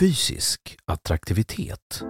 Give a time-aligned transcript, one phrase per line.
[0.00, 2.02] Fysisk attraktivitet.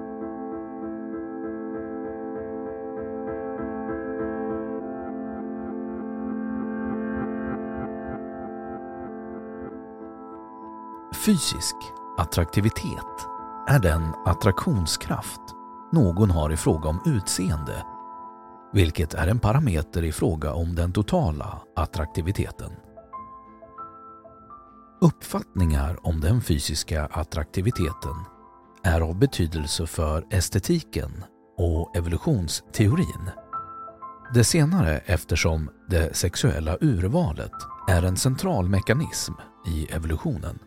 [11.27, 11.77] Fysisk
[12.19, 12.87] attraktivitet
[13.69, 15.41] är den attraktionskraft
[15.93, 17.85] någon har i fråga om utseende,
[18.73, 22.71] vilket är en parameter i fråga om den totala attraktiviteten.
[25.03, 28.15] Uppfattningar om den fysiska attraktiviteten
[28.85, 31.25] är av betydelse för estetiken
[31.57, 33.31] och evolutionsteorin.
[34.35, 37.53] Det senare eftersom det sexuella urvalet
[37.89, 39.33] är en central mekanism
[39.67, 40.59] i evolutionen.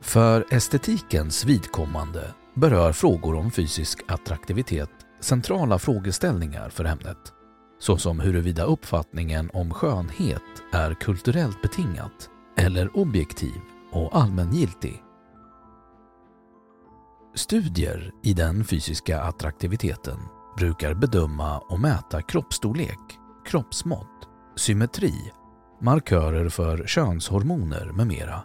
[0.00, 4.90] För estetikens vidkommande berör frågor om fysisk attraktivitet
[5.20, 7.32] centrala frågeställningar för ämnet,
[7.78, 15.02] såsom huruvida uppfattningen om skönhet är kulturellt betingat eller objektiv och allmängiltig.
[17.34, 20.18] Studier i den fysiska attraktiviteten
[20.56, 25.32] brukar bedöma och mäta kroppsstorlek, kroppsmått, symmetri,
[25.80, 28.42] markörer för könshormoner med mera.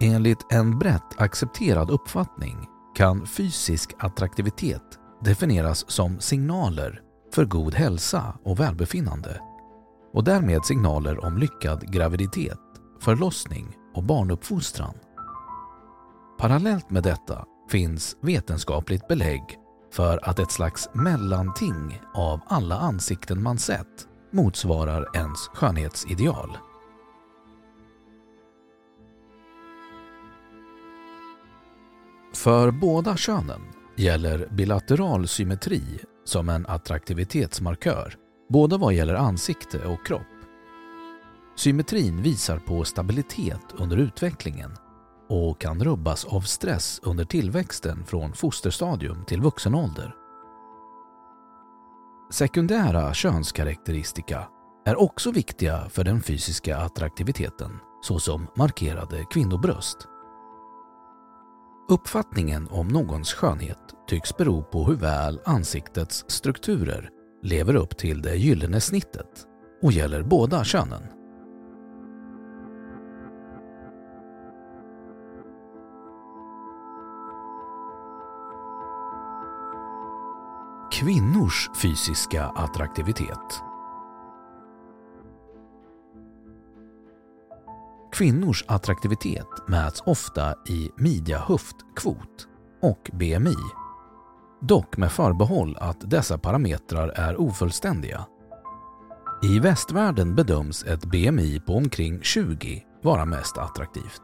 [0.00, 7.02] Enligt en brett accepterad uppfattning kan fysisk attraktivitet definieras som signaler
[7.34, 9.40] för god hälsa och välbefinnande
[10.12, 12.58] och därmed signaler om lyckad graviditet,
[13.00, 14.94] förlossning och barnuppfostran.
[16.38, 19.42] Parallellt med detta finns vetenskapligt belägg
[19.92, 26.58] för att ett slags mellanting av alla ansikten man sett motsvarar ens skönhetsideal.
[32.34, 33.60] För båda könen
[33.96, 35.82] gäller bilateral symmetri
[36.24, 38.14] som en attraktivitetsmarkör,
[38.48, 40.37] både vad gäller ansikte och kropp.
[41.58, 44.70] Symmetrin visar på stabilitet under utvecklingen
[45.28, 50.14] och kan rubbas av stress under tillväxten från fosterstadium till vuxen ålder.
[52.32, 54.48] Sekundära könskaraktäristika
[54.86, 57.70] är också viktiga för den fysiska attraktiviteten,
[58.02, 59.96] såsom markerade kvinnobröst.
[61.90, 67.10] Uppfattningen om någons skönhet tycks bero på hur väl ansiktets strukturer
[67.42, 69.46] lever upp till det gyllene snittet
[69.82, 71.17] och gäller båda könen.
[81.00, 83.62] Kvinnors fysiska attraktivitet
[88.12, 92.48] Kvinnors attraktivitet mäts ofta i midja-höftkvot
[92.82, 93.56] och BMI.
[94.60, 98.26] Dock med förbehåll att dessa parametrar är ofullständiga.
[99.42, 104.22] I västvärlden bedöms ett BMI på omkring 20 vara mest attraktivt.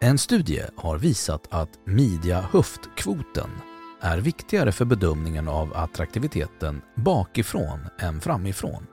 [0.00, 3.50] En studie har visat att midja-höftkvoten
[4.00, 8.86] är viktigare för bedömningen av attraktiviteten bakifrån än framifrån.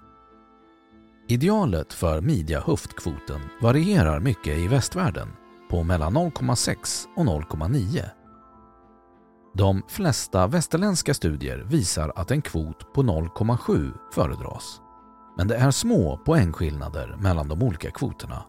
[1.27, 5.27] Idealet för midja-höftkvoten varierar mycket i västvärlden
[5.69, 8.03] på mellan 0,6 och 0,9.
[9.53, 14.81] De flesta västerländska studier visar att en kvot på 0,7 föredras.
[15.37, 18.43] Men det är små poängskillnader mellan de olika kvoterna.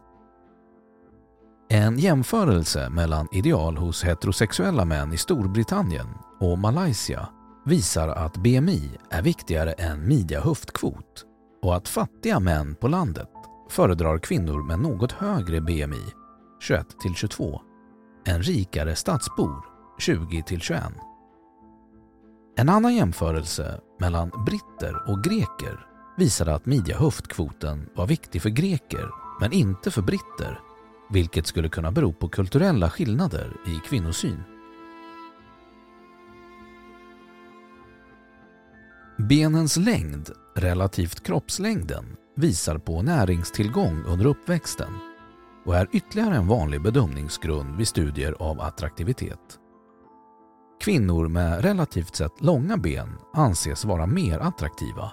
[1.71, 6.07] En jämförelse mellan ideal hos heterosexuella män i Storbritannien
[6.41, 7.29] och Malaysia
[7.65, 11.25] visar att BMI är viktigare än midja-höftkvot
[11.63, 13.29] och att fattiga män på landet
[13.71, 16.03] föredrar kvinnor med något högre BMI,
[16.69, 17.61] 21-22,
[18.27, 19.65] än rikare stadsbor,
[20.01, 20.81] 20-21.
[22.57, 25.87] En annan jämförelse mellan britter och greker
[26.17, 29.11] visade att midja-höftkvoten var viktig för greker
[29.41, 30.61] men inte för britter,
[31.11, 34.43] vilket skulle kunna bero på kulturella skillnader i kvinnosyn.
[39.29, 44.93] Benens längd relativt kroppslängden visar på näringstillgång under uppväxten
[45.65, 49.59] och är ytterligare en vanlig bedömningsgrund vid studier av attraktivitet.
[50.81, 55.13] Kvinnor med relativt sett långa ben anses vara mer attraktiva.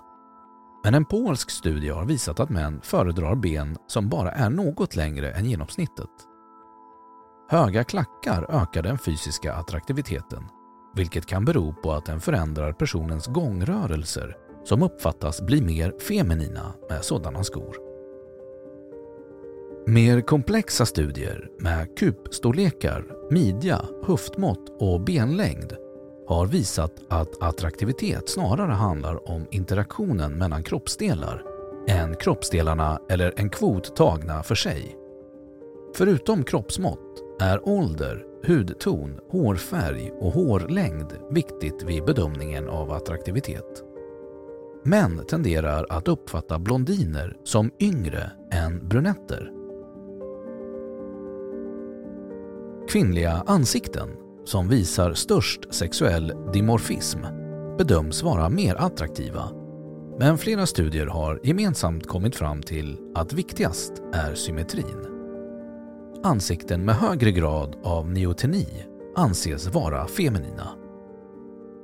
[0.85, 5.31] Men en polsk studie har visat att män föredrar ben som bara är något längre
[5.31, 6.09] än genomsnittet.
[7.49, 10.43] Höga klackar ökar den fysiska attraktiviteten
[10.95, 17.03] vilket kan bero på att den förändrar personens gångrörelser som uppfattas bli mer feminina med
[17.03, 17.77] sådana skor.
[19.87, 25.73] Mer komplexa studier med kupstorlekar, midja, höftmått och benlängd
[26.27, 31.43] har visat att attraktivitet snarare handlar om interaktionen mellan kroppsdelar
[31.87, 34.95] än kroppsdelarna eller en kvot tagna för sig.
[35.95, 43.83] Förutom kroppsmått är ålder, hudton, hårfärg och hårlängd viktigt vid bedömningen av attraktivitet.
[44.83, 49.51] Män tenderar att uppfatta blondiner som yngre än brunetter.
[52.89, 54.09] Kvinnliga ansikten
[54.45, 57.19] som visar störst sexuell dimorfism
[57.77, 59.49] bedöms vara mer attraktiva
[60.19, 65.07] men flera studier har gemensamt kommit fram till att viktigast är symmetrin.
[66.23, 68.67] Ansikten med högre grad av neoteni
[69.15, 70.67] anses vara feminina.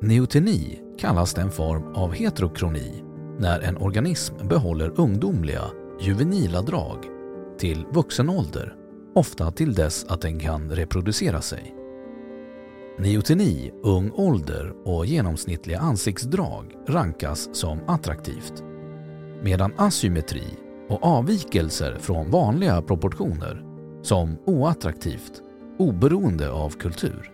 [0.02, 3.04] Neoteni kallas den form av heterokroni
[3.40, 5.64] när en organism behåller ungdomliga,
[6.02, 6.98] juvenila drag
[7.58, 8.76] till vuxen ålder,
[9.16, 11.81] ofta till dess att den kan reproducera sig.
[13.00, 18.64] Neoteni, ung ålder och genomsnittliga ansiktsdrag rankas som attraktivt
[19.44, 20.44] medan asymmetri
[20.90, 23.64] och avvikelser från vanliga proportioner
[24.02, 25.42] som oattraktivt
[25.80, 27.32] oberoende av kultur.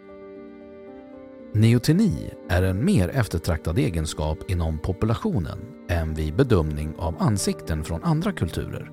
[1.54, 8.32] Neoteni är en mer eftertraktad egenskap inom populationen än vid bedömning av ansikten från andra
[8.32, 8.92] kulturer.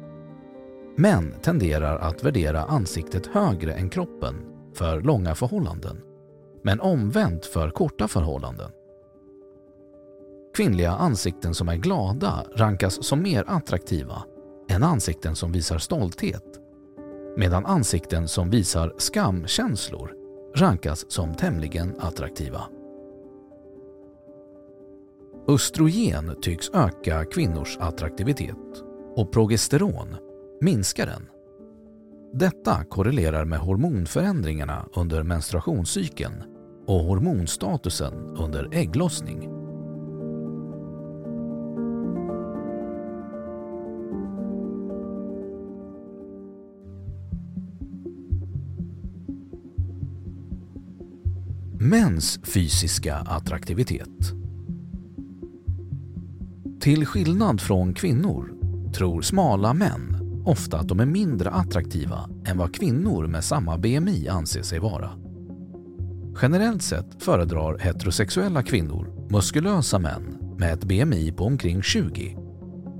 [0.96, 4.34] Män tenderar att värdera ansiktet högre än kroppen
[4.74, 6.00] för långa förhållanden,
[6.64, 8.70] men omvänt för korta förhållanden.
[10.56, 14.22] Kvinnliga ansikten som är glada rankas som mer attraktiva
[14.68, 16.60] än ansikten som visar stolthet
[17.36, 20.12] medan ansikten som visar skamkänslor
[20.56, 22.62] rankas som tämligen attraktiva.
[25.48, 28.84] Östrogen tycks öka kvinnors attraktivitet
[29.16, 30.16] och progesteron
[30.60, 31.28] minskar den.
[32.32, 36.53] Detta korrelerar med hormonförändringarna under menstruationscykeln
[36.86, 39.50] och hormonstatusen under ägglossning.
[51.78, 54.32] Mäns fysiska attraktivitet.
[56.80, 58.54] Till skillnad från kvinnor
[58.94, 60.14] tror smala män
[60.44, 65.23] ofta att de är mindre attraktiva än vad kvinnor med samma BMI anser sig vara.
[66.42, 72.36] Generellt sett föredrar heterosexuella kvinnor muskulösa män med ett BMI på omkring 20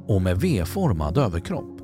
[0.06, 1.80] och med V-formad överkropp.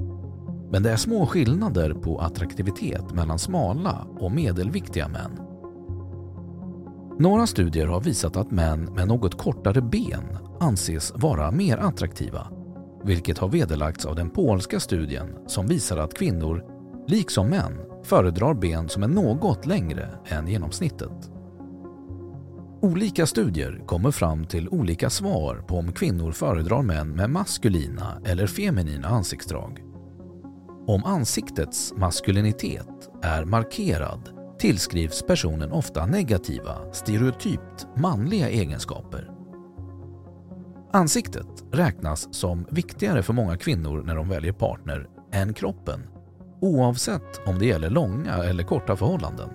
[0.72, 5.40] Men det är små skillnader på attraktivitet mellan smala och medelviktiga män.
[7.18, 12.46] Några studier har visat att män med något kortare ben anses vara mer attraktiva,
[13.04, 16.64] vilket har vederlagts av den polska studien som visar att kvinnor,
[17.08, 21.30] liksom män, föredrar ben som är något längre än genomsnittet.
[22.82, 28.46] Olika studier kommer fram till olika svar på om kvinnor föredrar män med maskulina eller
[28.46, 29.82] feminina ansiktsdrag.
[30.86, 39.30] Om ansiktets maskulinitet är markerad tillskrivs personen ofta negativa, stereotypt manliga egenskaper.
[40.92, 46.00] Ansiktet räknas som viktigare för många kvinnor när de väljer partner än kroppen
[46.60, 49.50] oavsett om det gäller långa eller korta förhållanden.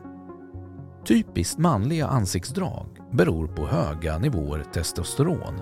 [1.05, 5.61] Typiskt manliga ansiktsdrag beror på höga nivåer testosteron.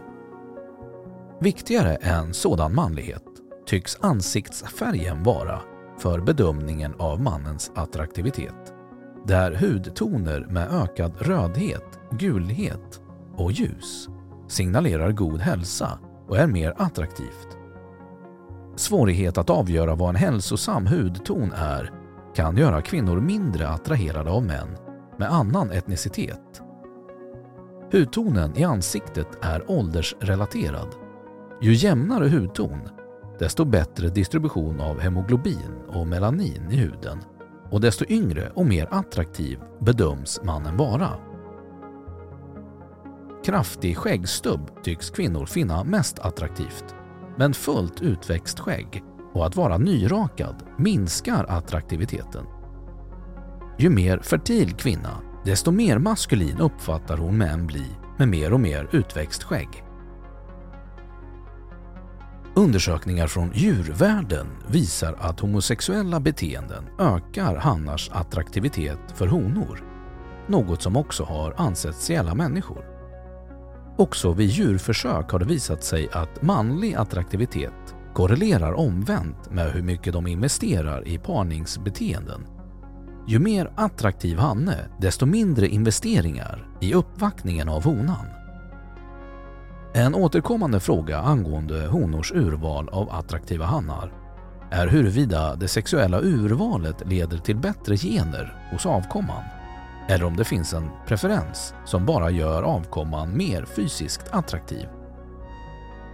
[1.41, 3.23] Viktigare än sådan manlighet
[3.65, 5.59] tycks ansiktsfärgen vara
[5.99, 8.73] för bedömningen av mannens attraktivitet.
[9.25, 13.01] Där hudtoner med ökad rödhet, gulhet
[13.35, 14.09] och ljus
[14.47, 17.57] signalerar god hälsa och är mer attraktivt.
[18.75, 21.91] Svårighet att avgöra vad en hälsosam hudton är
[22.35, 24.77] kan göra kvinnor mindre attraherade av män
[25.17, 26.62] med annan etnicitet.
[27.93, 30.87] Hudtonen i ansiktet är åldersrelaterad.
[31.61, 32.79] Ju jämnare hudton,
[33.39, 37.23] desto bättre distribution av hemoglobin och melanin i huden
[37.71, 41.09] och desto yngre och mer attraktiv bedöms mannen vara.
[43.45, 46.95] Kraftig skäggstubb tycks kvinnor finna mest attraktivt,
[47.37, 52.45] men fullt utväxt skägg och att vara nyrakad minskar attraktiviteten.
[53.77, 57.85] Ju mer fertil kvinna, desto mer maskulin uppfattar hon män bli
[58.17, 59.83] med mer och mer utväxt skägg.
[62.55, 69.83] Undersökningar från djurvärlden visar att homosexuella beteenden ökar hannars attraktivitet för honor,
[70.47, 72.85] något som också har ansetts gälla människor.
[73.97, 80.13] Också vid djurförsök har det visat sig att manlig attraktivitet korrelerar omvänt med hur mycket
[80.13, 82.52] de investerar i parningsbeteenden.
[83.27, 88.25] Ju mer attraktiv hanne, desto mindre investeringar i uppvaktningen av honan.
[89.93, 94.13] En återkommande fråga angående honors urval av attraktiva hannar
[94.71, 99.43] är huruvida det sexuella urvalet leder till bättre gener hos avkomman
[100.07, 104.87] eller om det finns en preferens som bara gör avkomman mer fysiskt attraktiv.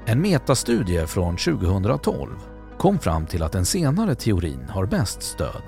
[0.05, 2.29] En metastudie från 2012
[2.77, 5.61] kom fram till att den senare teorin har bäst stöd,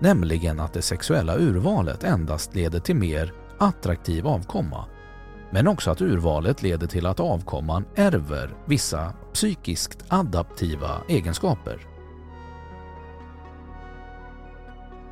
[0.00, 4.84] nämligen att det sexuella urvalet endast leder till mer attraktiv avkomma,
[5.50, 11.86] men också att urvalet leder till att avkomman ärver vissa psykiskt adaptiva egenskaper.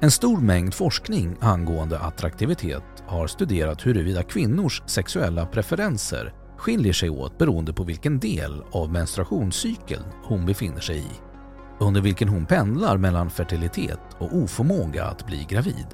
[0.00, 7.38] En stor mängd forskning angående attraktivitet har studerat huruvida kvinnors sexuella preferenser skiljer sig åt
[7.38, 11.11] beroende på vilken del av menstruationscykeln hon befinner sig i,
[11.80, 15.87] under vilken hon pendlar mellan fertilitet och oförmåga att bli gravid.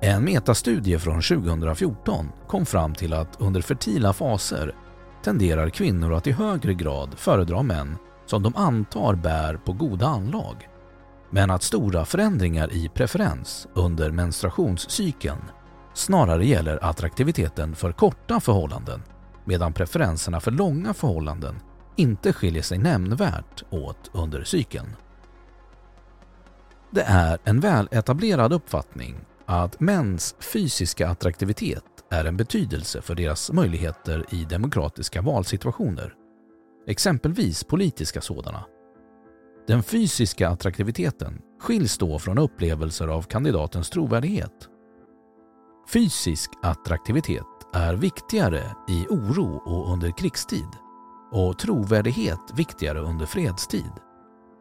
[0.00, 4.74] En metastudie från 2014 kom fram till att under fertila faser
[5.24, 10.68] tenderar kvinnor att i högre grad föredra män som de antar bär på goda anlag
[11.30, 15.44] men att stora förändringar i preferens under menstruationscykeln
[15.94, 19.02] snarare gäller attraktiviteten för korta förhållanden
[19.44, 21.60] medan preferenserna för långa förhållanden
[21.98, 24.96] inte skiljer sig nämnvärt åt under cykeln.
[26.90, 34.24] Det är en väletablerad uppfattning att mäns fysiska attraktivitet är en betydelse för deras möjligheter
[34.30, 36.14] i demokratiska valsituationer,
[36.86, 38.64] exempelvis politiska sådana.
[39.66, 44.68] Den fysiska attraktiviteten skiljs då från upplevelser av kandidatens trovärdighet.
[45.92, 50.87] Fysisk attraktivitet är viktigare i oro och under krigstid
[51.30, 53.92] och trovärdighet viktigare under fredstid.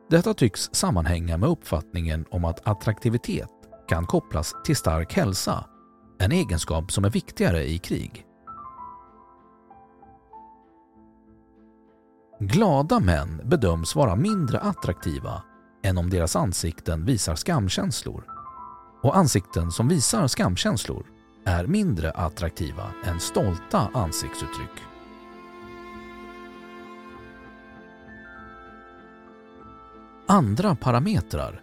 [0.10, 3.50] Detta tycks sammanhänga med uppfattningen om att attraktivitet
[3.88, 5.66] kan kopplas till stark hälsa,
[6.20, 8.28] en egenskap som är viktigare i krig.
[12.40, 15.44] Glada män bedöms vara mindre attraktiva
[15.84, 18.24] än om deras ansikten visar skamkänslor.
[19.04, 21.06] Och ansikten som visar skamkänslor
[21.46, 24.87] är mindre attraktiva än stolta ansiktsuttryck.
[30.30, 31.62] Andra parametrar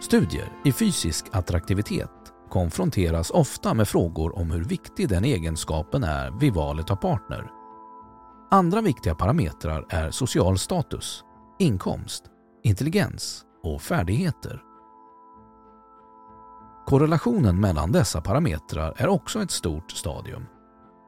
[0.00, 2.10] Studier i fysisk attraktivitet
[2.50, 7.50] konfronteras ofta med frågor om hur viktig den egenskapen är vid valet av partner.
[8.50, 11.24] Andra viktiga parametrar är social status,
[11.58, 12.24] inkomst,
[12.62, 14.62] intelligens och färdigheter.
[16.86, 20.46] Korrelationen mellan dessa parametrar är också ett stort stadium.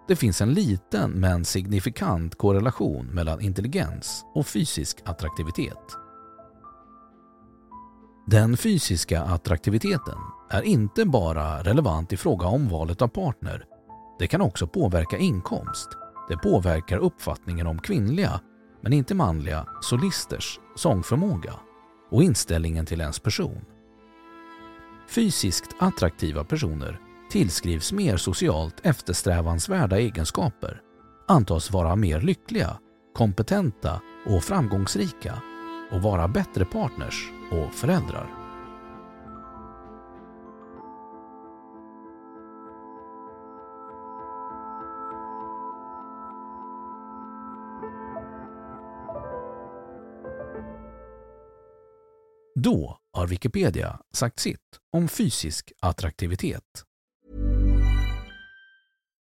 [0.08, 5.96] Det finns en liten men signifikant korrelation mellan intelligens och fysisk attraktivitet.
[8.26, 10.18] Den fysiska attraktiviteten
[10.50, 13.64] är inte bara relevant i fråga om valet av partner.
[14.18, 15.88] Det kan också påverka inkomst.
[16.28, 18.40] Det påverkar uppfattningen om kvinnliga,
[18.80, 21.54] men inte manliga, solisters sångförmåga
[22.10, 23.64] och inställningen till ens person.
[25.08, 30.80] Fysiskt attraktiva personer tillskrivs mer socialt eftersträvansvärda egenskaper,
[31.28, 32.78] antas vara mer lyckliga,
[33.14, 35.42] kompetenta och framgångsrika
[35.92, 38.38] och vara bättre partners och föräldrar.
[52.54, 56.87] Då har Wikipedia sagt sitt om fysisk attraktivitet.